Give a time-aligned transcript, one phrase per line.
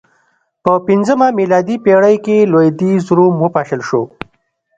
[0.63, 4.01] په پنځمه میلادي پېړۍ کې لوېدیځ روم وپاشل شو